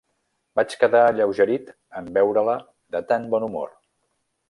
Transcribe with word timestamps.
Vaig 0.59 0.73
quedar 0.83 1.01
alleugerit 1.09 1.71
en 2.01 2.09
veure-la 2.17 2.59
de 2.97 3.07
tant 3.13 3.33
bon 3.35 3.51
humor. 3.51 3.75